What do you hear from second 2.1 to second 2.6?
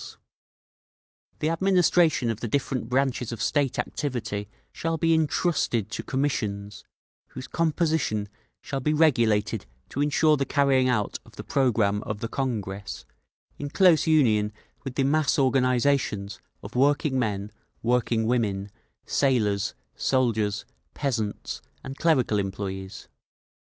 of the